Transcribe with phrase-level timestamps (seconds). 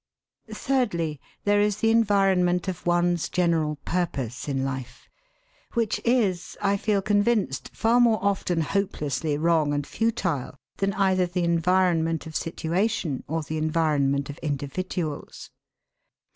[0.55, 5.07] Thirdly, there is the environment of one's general purpose in life,
[5.75, 11.43] which is, I feel convinced, far more often hopelessly wrong and futile than either the
[11.43, 15.51] environment of situation or the environment of individuals.